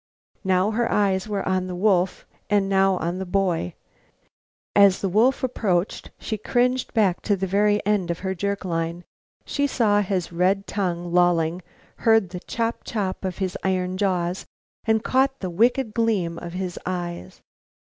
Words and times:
Now 0.43 0.71
her 0.71 0.91
eyes 0.91 1.27
were 1.27 1.47
on 1.47 1.67
the 1.67 1.75
wolf, 1.75 2.25
and 2.49 2.67
now 2.67 2.95
on 2.97 3.19
the 3.19 3.23
boy. 3.27 3.75
As 4.75 4.99
the 5.01 5.07
wolf 5.09 5.43
approached 5.43 6.09
she 6.17 6.39
cringed 6.39 6.91
back 6.95 7.21
to 7.21 7.35
the 7.35 7.45
very 7.45 7.85
end 7.85 8.09
of 8.09 8.17
her 8.25 8.33
jerk 8.33 8.65
line. 8.65 9.03
She 9.45 9.67
saw 9.67 10.01
his 10.01 10.31
red 10.31 10.65
tongue 10.65 11.13
lolling, 11.13 11.61
heard 11.97 12.29
the 12.31 12.39
chop 12.39 12.79
chop 12.83 13.23
of 13.23 13.37
his 13.37 13.55
iron 13.63 13.95
jaws 13.95 14.47
and 14.85 15.03
caught 15.03 15.39
the 15.39 15.51
wicked 15.51 15.93
gleam 15.93 16.39
of 16.39 16.53
his 16.53 16.79
eyes. 16.83 17.39